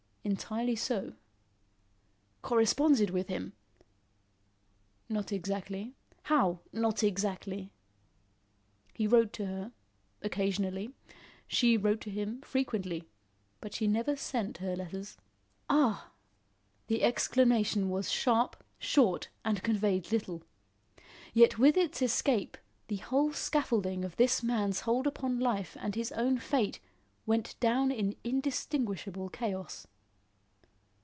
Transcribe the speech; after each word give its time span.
"Entirely 0.23 0.75
so." 0.75 1.13
"Corresponded 2.43 3.09
with 3.09 3.27
him?" 3.27 3.53
"Not 5.09 5.31
exactly." 5.31 5.95
"How, 6.25 6.59
not 6.71 7.01
exactly?" 7.03 7.71
"He 8.93 9.07
wrote 9.07 9.33
to 9.33 9.47
her 9.47 9.71
occasionally. 10.21 10.93
She 11.47 11.75
wrote 11.75 12.01
to 12.01 12.11
him 12.11 12.39
frequently 12.43 13.09
but 13.61 13.73
she 13.73 13.87
never 13.87 14.15
sent 14.15 14.59
her 14.59 14.75
letters." 14.75 15.17
"Ah!" 15.71 16.11
The 16.85 17.01
exclamation 17.01 17.89
was 17.89 18.11
sharp, 18.11 18.63
short 18.77 19.27
and 19.43 19.63
conveyed 19.63 20.11
little. 20.11 20.43
Yet 21.33 21.57
with 21.57 21.75
its 21.75 21.99
escape, 21.99 22.59
the 22.89 22.97
whole 22.97 23.33
scaffolding 23.33 24.05
of 24.05 24.17
this 24.17 24.43
man's 24.43 24.81
hold 24.81 25.07
upon 25.07 25.39
life 25.39 25.75
and 25.79 25.95
his 25.95 26.11
own 26.11 26.37
fate 26.37 26.79
went 27.25 27.59
down 27.59 27.89
in 27.91 28.15
indistinguishable 28.23 29.29
chaos. 29.31 29.87